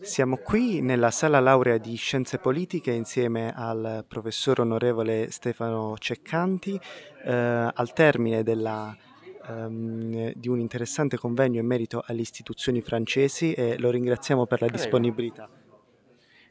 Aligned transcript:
Siamo 0.00 0.38
qui 0.38 0.80
nella 0.80 1.10
sala 1.10 1.40
laurea 1.40 1.76
di 1.76 1.94
Scienze 1.94 2.38
Politiche 2.38 2.90
insieme 2.90 3.52
al 3.54 4.04
professor 4.08 4.60
onorevole 4.60 5.30
Stefano 5.30 5.96
Ceccanti 5.98 6.80
eh, 7.24 7.32
al 7.32 7.92
termine 7.92 8.42
della, 8.42 8.96
ehm, 9.46 10.32
di 10.34 10.48
un 10.48 10.58
interessante 10.58 11.18
convegno 11.18 11.60
in 11.60 11.66
merito 11.66 12.02
alle 12.06 12.22
istituzioni 12.22 12.80
francesi 12.80 13.52
e 13.52 13.78
lo 13.78 13.90
ringraziamo 13.90 14.46
per 14.46 14.62
la 14.62 14.66
Prego. 14.68 14.82
disponibilità. 14.82 15.48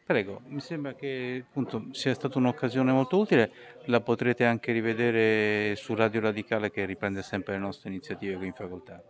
Prego, 0.06 0.42
mi 0.48 0.60
sembra 0.60 0.96
che 0.96 1.44
appunto, 1.48 1.88
sia 1.92 2.16
stata 2.16 2.40
un'occasione 2.40 2.92
molto 2.92 3.20
utile, 3.20 3.52
la 3.86 4.02
potrete 4.02 4.44
anche 4.44 4.72
rivedere 4.72 5.76
su 5.76 5.94
Radio 5.94 6.22
Radicale 6.22 6.72
che 6.72 6.86
riprende 6.86 7.22
sempre 7.22 7.54
le 7.54 7.60
nostre 7.60 7.90
iniziative 7.90 8.36
qui 8.36 8.48
in 8.48 8.54
facoltà. 8.54 9.04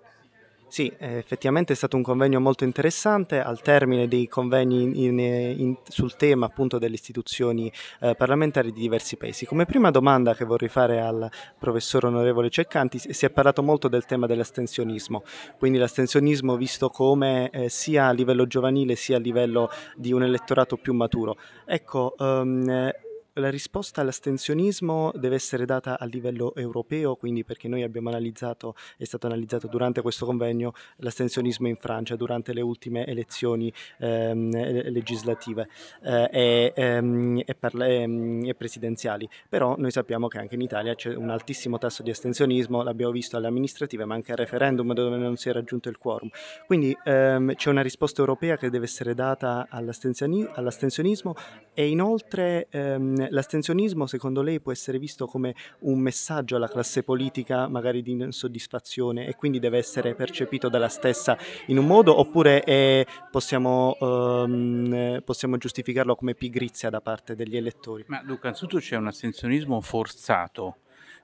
Sì, 0.71 0.93
eh, 0.99 1.17
effettivamente 1.17 1.73
è 1.73 1.75
stato 1.75 1.97
un 1.97 2.03
convegno 2.03 2.39
molto 2.39 2.63
interessante. 2.63 3.41
Al 3.41 3.59
termine 3.59 4.07
dei 4.07 4.27
convegni 4.27 5.03
in- 5.03 5.17
in- 5.19 5.75
sul 5.87 6.15
tema 6.15 6.45
appunto 6.45 6.77
delle 6.77 6.93
istituzioni 6.93 7.71
eh, 8.01 8.13
parlamentari 8.15 8.71
di 8.71 8.79
diversi 8.79 9.17
paesi. 9.17 9.47
Come 9.47 9.65
prima 9.65 9.89
domanda 9.89 10.35
che 10.35 10.45
vorrei 10.45 10.69
fare 10.69 11.01
al 11.01 11.27
professor 11.57 12.05
onorevole 12.05 12.51
Ceccanti, 12.51 12.99
si 12.99 13.25
è 13.25 13.31
parlato 13.31 13.63
molto 13.63 13.87
del 13.87 14.05
tema 14.05 14.27
dell'astensionismo, 14.27 15.23
quindi 15.57 15.79
l'astensionismo 15.79 16.55
visto 16.55 16.89
come 16.89 17.49
eh, 17.49 17.67
sia 17.69 18.05
a 18.05 18.11
livello 18.11 18.45
giovanile 18.45 18.95
sia 18.95 19.17
a 19.17 19.19
livello 19.19 19.71
di 19.95 20.13
un 20.13 20.21
elettorato 20.21 20.77
più 20.77 20.93
maturo. 20.93 21.35
Ecco, 21.65 22.15
eh, 22.15 22.93
la 23.39 23.49
risposta 23.49 24.01
all'astensionismo 24.01 25.11
deve 25.15 25.35
essere 25.35 25.65
data 25.65 25.97
a 25.97 26.05
livello 26.05 26.53
europeo, 26.55 27.15
quindi 27.15 27.43
perché 27.43 27.67
noi 27.67 27.83
abbiamo 27.83 28.09
analizzato, 28.09 28.75
è 28.97 29.03
stato 29.05 29.27
analizzato 29.27 29.67
durante 29.67 30.01
questo 30.01 30.25
convegno 30.25 30.73
l'astensionismo 30.97 31.67
in 31.67 31.77
Francia 31.77 32.15
durante 32.15 32.53
le 32.53 32.61
ultime 32.61 33.05
elezioni 33.05 33.71
ehm, 33.99 34.53
eh, 34.53 34.89
legislative 34.89 35.67
eh, 36.03 36.29
e, 36.31 36.73
ehm, 36.75 37.41
e 37.45 37.55
parla- 37.55 37.87
ehm, 37.87 38.45
e 38.45 38.53
presidenziali. 38.55 39.27
Però 39.47 39.75
noi 39.77 39.91
sappiamo 39.91 40.27
che 40.27 40.37
anche 40.37 40.55
in 40.55 40.61
Italia 40.61 40.95
c'è 40.95 41.15
un 41.15 41.29
altissimo 41.29 41.77
tasso 41.77 42.03
di 42.03 42.09
astensionismo, 42.09 42.83
l'abbiamo 42.83 43.11
visto 43.11 43.37
alle 43.37 43.47
amministrative, 43.47 44.05
ma 44.05 44.15
anche 44.15 44.31
al 44.31 44.37
referendum 44.37 44.93
dove 44.93 45.17
non 45.17 45.37
si 45.37 45.49
è 45.49 45.53
raggiunto 45.53 45.89
il 45.89 45.97
quorum. 45.97 46.29
Quindi 46.67 46.95
ehm, 47.03 47.55
c'è 47.55 47.69
una 47.69 47.81
risposta 47.81 48.19
europea 48.21 48.57
che 48.57 48.69
deve 48.69 48.85
essere 48.85 49.13
data 49.13 49.67
all'astensioni- 49.69 50.47
all'astensionismo 50.53 51.35
e 51.73 51.87
inoltre 51.87 52.67
ehm, 52.69 53.28
l'astensionismo 53.29 54.05
secondo 54.05 54.41
lei 54.41 54.59
può 54.59 54.71
essere 54.71 54.97
visto 54.99 55.25
come 55.25 55.55
un 55.79 55.99
messaggio 55.99 56.55
alla 56.55 56.67
classe 56.67 57.03
politica 57.03 57.67
magari 57.67 58.01
di 58.01 58.11
insoddisfazione 58.11 59.27
e 59.27 59.35
quindi 59.35 59.59
deve 59.59 59.77
essere 59.77 60.15
percepito 60.15 60.69
dalla 60.69 60.87
stessa 60.89 61.37
in 61.67 61.77
un 61.77 61.85
modo 61.85 62.17
oppure 62.19 62.61
è- 62.61 63.05
possiamo, 63.31 63.95
ehm, 63.99 65.21
possiamo 65.23 65.57
giustificarlo 65.57 66.15
come 66.15 66.35
pigrizia 66.35 66.89
da 66.89 67.01
parte 67.01 67.35
degli 67.35 67.55
elettori? 67.57 68.03
Ma 68.07 68.17
dunque, 68.19 68.47
innanzitutto 68.49 68.79
c'è 68.79 68.95
un 68.95 69.07
astensionismo 69.07 69.79
forzato. 69.81 70.77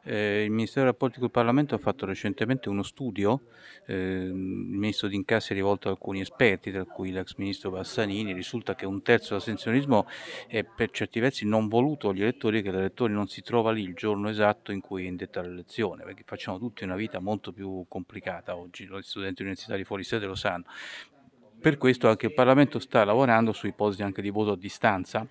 Eh, 0.08 0.44
il 0.44 0.52
Ministero 0.52 0.81
dei 0.81 0.92
Rapporti 0.92 1.20
col 1.20 1.31
Parlamento 1.31 1.73
ha 1.73 1.80
fatto 1.80 2.06
recentemente 2.06 2.70
uno 2.70 2.84
studio, 2.84 3.48
eh, 3.88 3.95
il 3.95 4.34
Ministro 4.36 5.08
D'Incassi 5.08 5.52
ha 5.52 5.56
rivolto 5.56 5.88
ad 5.88 5.95
alcuni 5.95 6.22
esperti, 6.22 6.72
tra 6.72 6.86
cui 6.86 7.11
l'ex 7.11 7.34
Ministro 7.38 7.72
Bassanini, 7.72 8.31
risulta 8.31 8.76
che 8.76 8.86
un 8.86 9.02
terzo 9.02 9.30
dell'astensionismo 9.30 10.06
è 10.48 10.64
per 10.64 10.92
certi 10.92 11.20
versi 11.20 11.48
non 11.48 11.67
voluto 11.67 12.09
agli 12.09 12.22
elettori, 12.22 12.61
che 12.61 12.70
l'elettore 12.70 13.14
non 13.14 13.28
si 13.28 13.42
trova 13.42 13.72
lì 13.72 13.81
il 13.81 13.95
giorno 13.95 14.30
esatto 14.30 14.72
in 14.72 14.80
cui 14.80 15.06
è 15.06 15.08
indetta 15.08 15.42
l'elezione, 15.42 16.03
perché 16.03 16.22
facciamo 16.23 16.59
tutti 16.59 16.83
una 16.83 16.95
vita 16.95 17.20
molto 17.20 17.52
più 17.52 17.83
complicata 17.88 18.56
oggi, 18.56 18.86
gli 18.86 19.02
studenti 19.02 19.42
universitari 19.42 19.83
fuori 19.83 20.03
sede 20.03 20.28
lo 20.28 20.36
sanno. 20.36 20.66
Per 21.59 21.78
questo 21.78 22.08
anche 22.08 22.28
il 22.28 22.33
Parlamento 22.36 22.78
sta 22.78 23.03
lavorando 23.03 23.52
sui 23.53 23.72
posti 23.72 24.03
anche 24.03 24.22
di 24.22 24.30
voto 24.30 24.52
a 24.52 24.58
distanza 24.58 25.28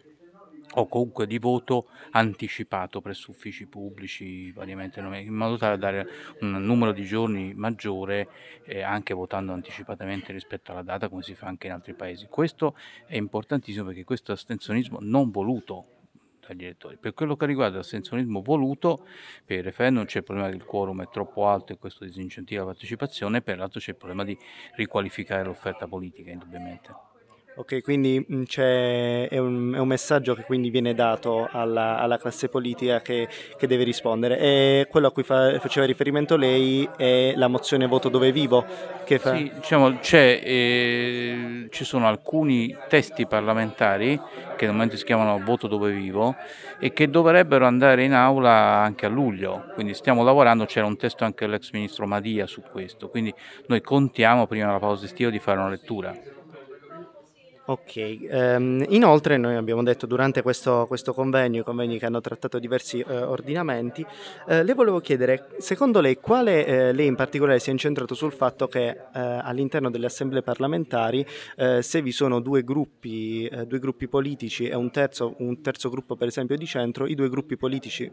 o 0.77 0.87
comunque 0.87 1.27
di 1.27 1.39
voto 1.39 1.89
anticipato 2.11 3.01
presso 3.01 3.31
uffici 3.31 3.67
pubblici 3.67 4.51
variamente 4.53 5.01
in 5.01 5.35
modo 5.35 5.57
tale 5.57 5.79
da 5.79 5.91
dare 5.91 6.09
un 6.41 6.53
numero 6.65 6.93
di 6.93 7.05
giorni 7.05 7.55
maggiore 7.55 8.29
eh, 8.65 8.83
anche 8.83 9.15
votando 9.15 9.53
anticipatamente 9.53 10.33
rispetto 10.33 10.73
alla 10.73 10.83
data 10.83 11.09
come 11.09 11.23
si 11.23 11.35
fa 11.35 11.47
anche 11.47 11.67
in 11.67 11.73
altri 11.73 11.95
paesi. 11.95 12.27
Questo 12.29 12.77
è 13.07 13.17
importantissimo 13.17 13.87
perché 13.87 14.05
questo 14.05 14.33
astensionismo 14.33 14.99
non 15.01 15.31
voluto 15.31 15.87
dagli 16.47 16.65
elettori. 16.65 16.97
Per 16.97 17.15
quello 17.15 17.37
che 17.37 17.47
riguarda 17.47 17.77
l'astensionismo 17.77 18.43
voluto, 18.43 19.07
per 19.45 19.59
il 19.59 19.65
referendum 19.65 20.05
c'è 20.05 20.19
il 20.19 20.25
problema 20.25 20.51
che 20.51 20.57
il 20.57 20.65
quorum 20.65 21.03
è 21.03 21.09
troppo 21.09 21.49
alto 21.49 21.73
e 21.73 21.79
questo 21.79 22.05
disincentiva 22.05 22.61
la 22.61 22.69
partecipazione, 22.69 23.41
per 23.41 23.59
l'altro 23.59 23.81
c'è 23.81 23.91
il 23.91 23.97
problema 23.97 24.25
di 24.25 24.37
riqualificare 24.75 25.45
l'offerta 25.45 25.87
politica 25.87 26.31
indubbiamente. 26.31 27.14
Ok, 27.57 27.83
quindi 27.83 28.27
c'è, 28.47 29.29
è, 29.29 29.39
un, 29.39 29.75
è 29.75 29.79
un 29.79 29.87
messaggio 29.87 30.35
che 30.35 30.43
quindi 30.43 30.71
viene 30.71 30.93
dato 30.93 31.49
alla, 31.53 31.99
alla 31.99 32.19
classe 32.19 32.49
politica 32.49 33.01
che, 33.01 33.29
che 33.57 33.69
deve 33.69 33.85
rispondere. 33.85 34.39
E 34.41 34.87
quello 34.91 35.07
a 35.07 35.13
cui 35.13 35.23
fa- 35.23 35.57
faceva 35.61 35.87
riferimento 35.87 36.37
lei 36.37 36.89
è 36.97 37.33
la 37.37 37.47
mozione 37.47 37.87
voto 37.87 38.09
dove 38.09 38.33
vivo, 38.33 38.67
che 39.05 39.21
fa... 39.21 39.37
Sì, 39.37 39.53
diciamo, 39.55 40.01
eh, 40.11 41.69
ci 41.71 41.85
sono 41.85 42.09
alcuni 42.09 42.77
testi 42.89 43.25
parlamentari 43.25 44.21
che 44.57 44.65
normalmente 44.65 44.97
si 44.97 45.05
chiamano 45.05 45.39
voto 45.39 45.69
dove 45.69 45.93
vivo 45.93 46.35
e 46.81 46.93
che 46.93 47.09
dovrebbero 47.09 47.67
andare 47.67 48.03
in 48.03 48.15
aula 48.15 48.51
anche 48.51 49.07
a 49.07 49.09
luglio, 49.09 49.67
quindi 49.75 49.95
stiamo 49.95 50.25
lavorando, 50.25 50.65
c'era 50.65 50.87
un 50.87 50.97
testo 50.97 51.25
anche 51.25 51.47
dell'ex 51.47 51.71
ministro 51.71 52.05
Madia 52.07 52.49
su 52.49 52.63
questo, 52.63 53.09
quindi 53.09 53.33
noi 53.67 53.81
contiamo 53.81 54.49
prima 54.49 54.67
della 54.67 54.81
pausa 54.81 55.05
estiva 55.05 55.31
di 55.31 55.39
fare 55.39 55.61
una 55.61 55.71
lettura. 55.71 56.43
Ok, 57.67 57.97
ehm, 57.97 58.85
inoltre 58.91 59.39
noi 59.39 59.55
abbiamo 59.55 59.83
detto 59.83 60.05
durante 60.05 60.43
questo, 60.43 60.85
questo 60.87 61.15
convegno, 61.15 61.61
i 61.61 61.65
convegni 61.65 61.99
che 61.99 62.05
hanno 62.05 62.21
trattato 62.21 62.59
diversi 62.59 63.01
eh, 63.01 63.23
ordinamenti, 63.23 64.05
eh, 64.47 64.63
le 64.63 64.75
volevo 64.75 65.01
chiedere, 65.01 65.49
secondo 65.61 66.01
lei, 66.01 66.17
quale 66.21 66.67
eh, 66.67 66.93
lei 66.93 67.07
in 67.07 67.15
particolare 67.15 67.59
si 67.61 67.71
è 67.71 67.73
incentrato 67.73 68.15
sul 68.15 68.33
fatto 68.33 68.69
che 68.69 68.89
eh, 68.89 68.99
all'interno 69.13 69.89
delle 69.89 70.05
assemblee 70.05 70.43
parlamentari, 70.43 71.25
eh, 71.57 71.81
se 71.81 72.03
vi 72.03 72.13
sono 72.13 72.41
due 72.41 72.63
gruppi, 72.65 73.47
eh, 73.47 73.65
due 73.65 73.79
gruppi 73.79 74.09
politici 74.09 74.69
e 74.69 74.75
un 74.75 74.91
terzo, 74.91 75.35
un 75.39 75.63
terzo 75.63 75.89
gruppo 75.89 76.17
per 76.17 76.29
esempio 76.29 76.59
di 76.59 76.67
centro, 76.67 77.07
i 77.07 77.15
due 77.15 77.31
gruppi 77.31 77.57
politici 77.57 78.13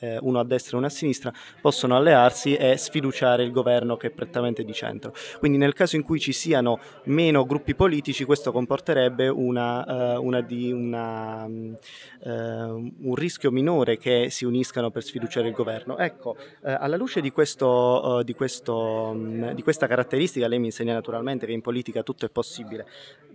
eh, 0.00 0.18
uno 0.20 0.40
a 0.40 0.44
destra 0.44 0.74
e 0.74 0.78
uno 0.78 0.86
a 0.86 0.90
sinistra, 0.90 1.32
possono 1.60 1.96
allearsi 1.96 2.54
e 2.54 2.76
sfiduciare 2.76 3.42
il 3.42 3.50
governo 3.50 3.96
che 3.96 4.08
è 4.08 4.10
prettamente 4.10 4.64
di 4.64 4.72
centro. 4.72 5.14
Quindi 5.38 5.58
nel 5.58 5.72
caso 5.72 5.96
in 5.96 6.02
cui 6.02 6.18
ci 6.18 6.32
siano 6.32 6.78
meno 7.04 7.44
gruppi 7.44 7.74
politici, 7.74 8.24
questo 8.24 8.52
comporterebbe 8.52 9.28
una, 9.28 10.14
eh, 10.14 10.16
una 10.16 10.40
di, 10.40 10.72
una, 10.72 11.46
eh, 11.46 12.30
un 12.30 13.14
rischio 13.14 13.50
minore 13.50 13.96
che 13.98 14.30
si 14.30 14.44
uniscano 14.44 14.90
per 14.90 15.02
sfiduciare 15.02 15.48
il 15.48 15.54
governo. 15.54 15.96
Ecco, 15.98 16.36
eh, 16.62 16.72
alla 16.72 16.96
luce 16.96 17.20
di, 17.20 17.30
questo, 17.30 18.20
eh, 18.20 18.24
di, 18.24 18.34
questo, 18.34 19.12
mm, 19.14 19.50
di 19.50 19.62
questa 19.62 19.86
caratteristica, 19.86 20.46
lei 20.48 20.58
mi 20.58 20.66
insegna 20.66 20.92
naturalmente 20.92 21.46
che 21.46 21.52
in 21.52 21.60
politica 21.60 22.02
tutto 22.02 22.26
è 22.26 22.30
possibile. 22.30 22.86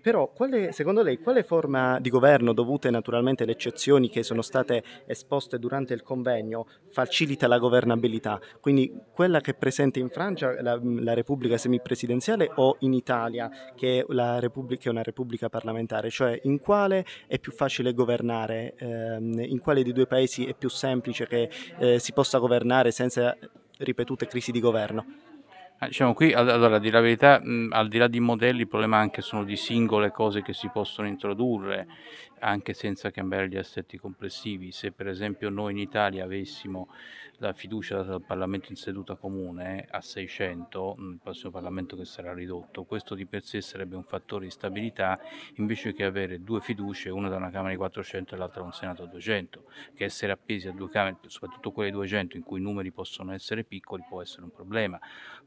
Però, 0.03 0.27
quale, 0.33 0.73
secondo 0.73 1.01
lei, 1.01 1.17
quale 1.19 1.43
forma 1.43 1.97
di 1.99 2.09
governo, 2.09 2.51
dovute 2.51 2.89
naturalmente 2.89 3.43
alle 3.43 3.53
eccezioni 3.53 4.09
che 4.09 4.21
sono 4.21 4.41
state 4.41 4.83
esposte 5.05 5.57
durante 5.59 5.93
il 5.93 6.03
convegno, 6.03 6.52
facilita 6.89 7.47
la 7.47 7.57
governabilità? 7.57 8.39
Quindi 8.59 8.93
quella 9.13 9.39
che 9.41 9.51
è 9.51 9.55
presente 9.55 9.99
in 9.99 10.09
Francia, 10.09 10.61
la, 10.61 10.79
la 10.81 11.13
Repubblica 11.13 11.57
semipresidenziale, 11.57 12.51
o 12.55 12.77
in 12.79 12.93
Italia, 12.93 13.49
che 13.75 13.99
è, 13.99 14.39
Repubblica, 14.39 14.89
è 14.89 14.91
una 14.91 15.03
Repubblica 15.03 15.49
parlamentare? 15.49 16.09
Cioè, 16.09 16.39
in 16.43 16.59
quale 16.59 17.05
è 17.27 17.39
più 17.39 17.51
facile 17.51 17.93
governare? 17.93 18.75
Ehm, 18.77 19.39
in 19.39 19.59
quale 19.59 19.83
dei 19.83 19.93
due 19.93 20.07
paesi 20.07 20.45
è 20.45 20.53
più 20.53 20.69
semplice 20.69 21.27
che 21.27 21.49
eh, 21.79 21.99
si 21.99 22.13
possa 22.13 22.37
governare 22.37 22.91
senza 22.91 23.35
ripetute 23.77 24.27
crisi 24.27 24.51
di 24.51 24.59
governo? 24.59 25.05
Ah, 25.79 25.87
Diciamo 25.87 26.13
qui, 26.13 26.31
all- 26.31 26.49
allora, 26.49 26.79
dire 26.79 26.93
la 26.93 27.01
verità, 27.01 27.39
mh, 27.43 27.69
al 27.71 27.87
di 27.89 27.97
là 27.97 28.07
di 28.07 28.19
modelli, 28.19 28.61
il 28.61 28.67
problema 28.67 28.97
anche 28.97 29.21
sono 29.21 29.43
di 29.43 29.57
singole 29.57 30.11
cose 30.11 30.41
che 30.41 30.53
si 30.53 30.69
possono 30.71 31.07
introdurre, 31.07 31.87
anche 32.43 32.73
senza 32.73 33.09
cambiare 33.09 33.47
gli 33.47 33.57
assetti 33.57 33.97
complessivi. 33.97 34.71
Se 34.71 34.91
per 34.91 35.07
esempio 35.07 35.49
noi 35.49 35.71
in 35.71 35.77
Italia 35.77 36.25
avessimo 36.25 36.89
la 37.37 37.53
fiducia 37.53 37.97
data 37.97 38.11
dal 38.11 38.21
Parlamento 38.21 38.67
in 38.69 38.75
seduta 38.75 39.15
comune 39.15 39.87
a 39.89 40.01
600, 40.01 40.95
mh, 40.97 41.11
il 41.11 41.19
prossimo 41.21 41.51
Parlamento 41.51 41.95
che 41.95 42.05
sarà 42.05 42.33
ridotto, 42.33 42.83
questo 42.83 43.15
di 43.15 43.25
per 43.25 43.43
sé 43.43 43.61
sarebbe 43.61 43.95
un 43.95 44.03
fattore 44.03 44.45
di 44.45 44.51
stabilità, 44.51 45.19
invece 45.55 45.93
che 45.93 46.03
avere 46.03 46.43
due 46.43 46.61
fiducie, 46.61 47.09
una 47.09 47.29
da 47.29 47.37
una 47.37 47.49
Camera 47.49 47.71
di 47.71 47.77
400 47.77 48.35
e 48.35 48.37
l'altra 48.37 48.61
da 48.61 48.67
un 48.67 48.73
Senato 48.73 49.03
a 49.03 49.07
200, 49.07 49.63
che 49.93 50.03
essere 50.03 50.31
appesi 50.31 50.67
a 50.67 50.71
due 50.71 50.89
Camere, 50.89 51.17
soprattutto 51.27 51.71
quelle 51.71 51.91
200 51.91 52.37
in 52.37 52.43
cui 52.43 52.59
i 52.59 52.63
numeri 52.63 52.91
possono 52.91 53.33
essere 53.33 53.63
piccoli, 53.63 54.03
può 54.07 54.21
essere 54.21 54.43
un 54.43 54.51
problema. 54.51 54.99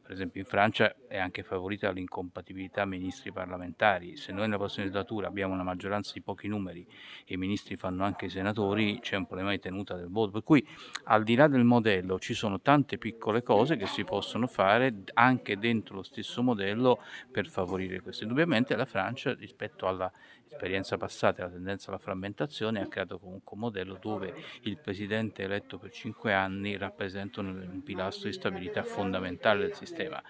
Per 0.03 0.13
esempio 0.13 0.41
in 0.41 0.47
Francia 0.47 0.95
è 1.09 1.19
anche 1.19 1.43
favorita 1.43 1.91
l'incompatibilità 1.91 2.85
ministri 2.85 3.33
parlamentari. 3.33 4.17
Se 4.17 4.33
noi 4.33 4.43
nella 4.43 4.59
prossima 4.59 4.85
legislatura 4.85 5.27
abbiamo 5.27 5.55
una 5.55 5.63
maggioranza 5.63 6.13
di 6.13 6.23
pochi 6.23 6.47
numeri 6.47 6.86
i 7.27 7.37
ministri 7.37 7.77
fanno 7.77 8.05
anche 8.05 8.27
i 8.27 8.31
senatori, 8.31 8.99
c'è 9.01 9.17
un 9.17 9.27
problema 9.27 9.51
di 9.51 9.59
tenuta 9.59 9.95
del 9.97 10.09
voto. 10.09 10.31
Per 10.31 10.43
cui 10.43 10.67
al 11.05 11.23
di 11.23 11.35
là 11.35 11.49
del 11.49 11.65
modello 11.65 12.19
ci 12.19 12.35
sono 12.35 12.61
tante 12.61 12.99
piccole 12.99 13.43
cose 13.43 13.77
che 13.77 13.87
si 13.87 14.05
possono 14.05 14.47
fare 14.47 15.03
anche 15.15 15.59
dentro 15.59 15.97
lo 15.97 16.03
stesso 16.03 16.43
modello 16.43 17.01
per 17.31 17.49
favorire 17.49 18.01
questo. 18.01 18.23
Indubbiamente 18.23 18.77
la 18.77 18.87
Francia 18.87 19.35
rispetto 19.35 19.87
alla 19.87 20.11
esperienza 20.49 20.97
passata 20.97 21.43
e 21.43 21.45
la 21.45 21.51
tendenza 21.51 21.89
alla 21.89 21.99
frammentazione 21.99 22.81
ha 22.81 22.87
creato 22.87 23.19
comunque 23.19 23.55
un 23.55 23.61
modello 23.61 23.99
dove 24.01 24.35
il 24.63 24.79
presidente 24.79 25.43
eletto 25.43 25.79
per 25.79 25.91
cinque 25.91 26.33
anni 26.33 26.77
rappresenta 26.77 27.41
un 27.41 27.83
pilastro 27.85 28.29
di 28.29 28.35
stabilità 28.35 28.83
fondamentale 28.83 29.61
del 29.61 29.75
sistema. 29.75 30.23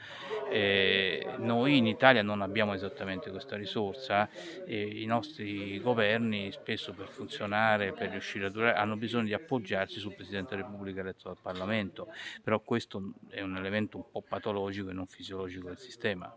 Eh, 0.51 1.35
noi 1.39 1.77
in 1.77 1.87
Italia 1.87 2.23
non 2.23 2.43
abbiamo 2.43 2.73
esattamente 2.75 3.31
questa 3.31 3.57
risorsa 3.57 4.29
e 4.65 4.81
i 4.83 5.07
nostri 5.07 5.79
governi 5.81 6.51
spesso 6.53 6.93
per 6.93 7.09
funzionare, 7.09 7.93
per 7.93 8.11
riuscire 8.11 8.47
a 8.47 8.51
durare, 8.51 8.77
hanno 8.77 8.97
bisogno 8.97 9.27
di 9.27 9.35
appoggiarsi 9.35 9.99
sul 9.99 10.15
Presidente 10.15 10.57
della 10.57 10.67
Repubblica 10.67 11.01
eletto 11.01 11.29
dal 11.29 11.39
Parlamento, 11.41 12.09
però 12.43 12.61
questo 12.61 13.13
è 13.29 13.41
un 13.43 13.57
elemento 13.57 13.97
un 13.97 14.05
po' 14.11 14.23
patologico 14.23 14.91
e 14.91 14.93
non 14.93 15.07
fisiologico 15.07 15.69
del 15.69 15.79
sistema. 15.79 16.35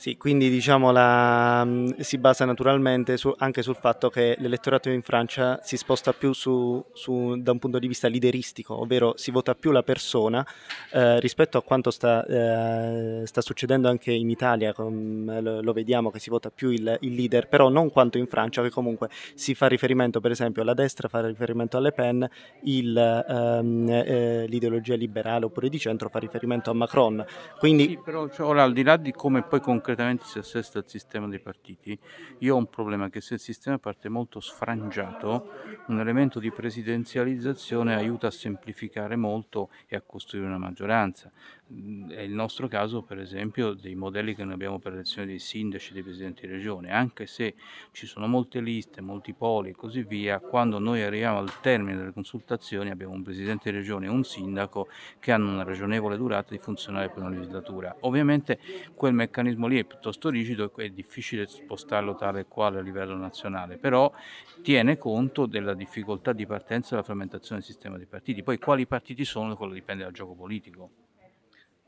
Sì, 0.00 0.16
quindi 0.16 0.48
diciamo 0.48 0.92
la, 0.92 1.62
mm, 1.62 1.98
si 1.98 2.16
basa 2.16 2.46
naturalmente 2.46 3.18
su, 3.18 3.34
anche 3.36 3.60
sul 3.60 3.76
fatto 3.76 4.08
che 4.08 4.34
l'elettorato 4.38 4.88
in 4.88 5.02
Francia 5.02 5.60
si 5.62 5.76
sposta 5.76 6.14
più 6.14 6.32
su, 6.32 6.82
su, 6.94 7.34
da 7.36 7.52
un 7.52 7.58
punto 7.58 7.78
di 7.78 7.86
vista 7.86 8.08
lideristico, 8.08 8.80
ovvero 8.80 9.12
si 9.18 9.30
vota 9.30 9.54
più 9.54 9.72
la 9.72 9.82
persona 9.82 10.42
eh, 10.92 11.20
rispetto 11.20 11.58
a 11.58 11.62
quanto 11.62 11.90
sta, 11.90 12.24
eh, 12.24 13.26
sta, 13.26 13.42
succedendo 13.42 13.90
anche 13.90 14.10
in 14.10 14.30
Italia, 14.30 14.72
con, 14.72 15.38
lo, 15.42 15.60
lo, 15.60 15.72
vediamo 15.74 16.10
che 16.10 16.18
si 16.18 16.30
vota 16.30 16.48
più 16.48 16.70
il, 16.70 16.96
il, 17.00 17.12
leader, 17.12 17.46
però 17.46 17.68
non 17.68 17.90
quanto 17.90 18.16
in 18.16 18.26
Francia, 18.26 18.62
che 18.62 18.70
comunque 18.70 19.10
si 19.34 19.54
fa 19.54 19.66
riferimento 19.66 20.18
per 20.20 20.30
esempio 20.30 20.62
alla 20.62 20.72
destra, 20.72 21.08
fa 21.08 21.26
riferimento 21.26 21.76
a 21.76 21.80
Le 21.80 21.92
Pen, 21.92 22.26
il, 22.62 22.96
ehm, 22.96 23.86
eh, 23.86 24.46
l'ideologia 24.48 24.94
liberale 24.94 25.44
oppure 25.44 25.68
di 25.68 25.78
centro 25.78 26.08
fa 26.08 26.18
riferimento 26.18 26.70
a 26.70 26.72
Macron. 26.72 27.22
Quindi... 27.58 27.86
Sì, 27.86 27.98
però 28.02 28.26
cioè, 28.30 28.46
ora 28.46 28.62
al 28.62 28.72
di 28.72 28.82
là 28.82 28.96
di 28.96 29.12
come 29.12 29.42
poi 29.42 29.60
concretamente 29.60 29.88
concretamente 29.90 30.24
si 30.24 30.38
assesta 30.38 30.78
al 30.78 30.88
sistema 30.88 31.26
dei 31.26 31.40
partiti, 31.40 31.98
io 32.38 32.54
ho 32.54 32.58
un 32.58 32.68
problema 32.68 33.08
che 33.10 33.20
se 33.20 33.34
il 33.34 33.40
sistema 33.40 33.78
parte 33.78 34.08
molto 34.08 34.38
sfrangiato, 34.38 35.50
un 35.86 35.98
elemento 35.98 36.38
di 36.38 36.52
presidenzializzazione 36.52 37.94
aiuta 37.94 38.28
a 38.28 38.30
semplificare 38.30 39.16
molto 39.16 39.70
e 39.88 39.96
a 39.96 40.00
costruire 40.00 40.46
una 40.46 40.58
maggioranza. 40.58 41.30
Mm, 41.72 42.10
è 42.10 42.20
il 42.20 42.32
nostro 42.32 42.66
caso, 42.66 43.02
per 43.02 43.18
esempio, 43.18 43.74
dei 43.74 43.94
modelli 43.94 44.34
che 44.34 44.44
noi 44.44 44.54
abbiamo 44.54 44.78
per 44.78 44.92
l'elezione 44.92 45.26
dei 45.26 45.38
sindaci 45.38 45.90
e 45.90 45.94
dei 45.94 46.02
presidenti 46.02 46.46
di 46.46 46.52
regione, 46.52 46.92
anche 46.92 47.26
se 47.26 47.54
ci 47.92 48.06
sono 48.06 48.26
molte 48.26 48.60
liste, 48.60 49.00
molti 49.00 49.32
poli 49.34 49.70
e 49.70 49.72
così 49.72 50.02
via, 50.02 50.40
quando 50.40 50.78
noi 50.78 51.02
arriviamo 51.02 51.38
al 51.38 51.60
termine 51.60 51.96
delle 51.96 52.12
consultazioni 52.12 52.90
abbiamo 52.90 53.14
un 53.14 53.22
presidente 53.22 53.70
di 53.70 53.76
regione 53.76 54.06
e 54.06 54.08
un 54.08 54.24
sindaco 54.24 54.88
che 55.18 55.32
hanno 55.32 55.52
una 55.52 55.62
ragionevole 55.62 56.16
durata 56.16 56.50
di 56.50 56.58
funzionare 56.58 57.08
per 57.08 57.22
una 57.22 57.30
legislatura. 57.30 57.96
Ovviamente 58.00 58.58
quel 58.94 59.14
meccanismo 59.14 59.66
lì 59.66 59.78
è 59.80 59.84
piuttosto 59.84 60.28
rigido 60.28 60.72
e 60.76 60.84
è 60.84 60.88
difficile 60.90 61.46
spostarlo 61.46 62.14
tale 62.14 62.40
e 62.40 62.46
quale 62.46 62.78
a 62.78 62.82
livello 62.82 63.16
nazionale, 63.16 63.76
però 63.76 64.12
tiene 64.62 64.98
conto 64.98 65.46
della 65.46 65.74
difficoltà 65.74 66.32
di 66.32 66.46
partenza 66.46 66.88
e 66.88 66.90
della 66.90 67.02
frammentazione 67.02 67.60
del 67.60 67.68
sistema 67.68 67.96
dei 67.96 68.06
partiti. 68.06 68.42
Poi 68.42 68.58
quali 68.58 68.86
partiti 68.86 69.24
sono, 69.24 69.56
quello 69.56 69.72
dipende 69.72 70.04
dal 70.04 70.12
gioco 70.12 70.34
politico. 70.34 70.90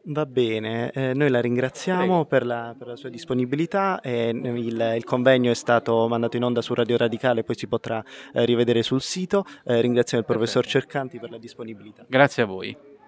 Va 0.04 0.26
bene, 0.26 0.90
eh, 0.90 1.14
noi 1.14 1.30
la 1.30 1.40
ringraziamo 1.40 2.24
per 2.24 2.44
la, 2.44 2.74
per 2.76 2.88
la, 2.88 2.96
sua 2.96 3.08
disponibilità 3.08 4.00
e 4.00 4.30
il, 4.30 4.94
il, 4.96 5.04
convegno 5.04 5.52
è 5.52 5.54
stato 5.54 6.08
mandato 6.08 6.36
in 6.36 6.42
onda 6.42 6.60
su 6.60 6.74
Radio 6.74 6.96
Radicale, 6.96 7.44
poi 7.44 7.56
si 7.56 7.68
potrà 7.68 8.04
eh, 8.32 8.44
rivedere 8.44 8.82
sul 8.82 9.00
sito. 9.00 9.44
Eh, 9.64 9.80
ringraziamo 9.80 10.24
il 10.26 10.28
professor 10.28 10.66
Cercanti 10.66 11.20
per 11.20 11.30
la 11.30 11.38
disponibilità. 11.38 12.04
Grazie 12.08 12.42
a 12.42 12.46
voi. 12.46 12.76